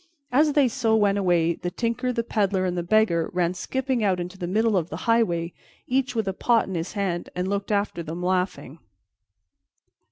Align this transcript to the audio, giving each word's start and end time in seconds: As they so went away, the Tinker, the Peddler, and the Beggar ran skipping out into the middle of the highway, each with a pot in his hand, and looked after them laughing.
As 0.31 0.53
they 0.53 0.67
so 0.67 0.95
went 0.95 1.19
away, 1.19 1.53
the 1.53 1.69
Tinker, 1.69 2.11
the 2.11 2.23
Peddler, 2.23 2.65
and 2.65 2.75
the 2.75 2.81
Beggar 2.81 3.29
ran 3.33 3.53
skipping 3.53 4.03
out 4.03 4.19
into 4.19 4.35
the 4.35 4.47
middle 4.47 4.75
of 4.75 4.89
the 4.89 4.97
highway, 5.05 5.53
each 5.85 6.15
with 6.15 6.27
a 6.27 6.33
pot 6.33 6.65
in 6.67 6.73
his 6.73 6.93
hand, 6.93 7.29
and 7.35 7.47
looked 7.47 7.71
after 7.71 8.01
them 8.01 8.23
laughing. 8.23 8.79